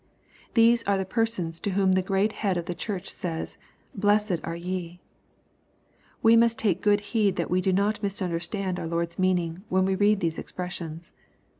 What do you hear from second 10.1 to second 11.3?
these expres sions.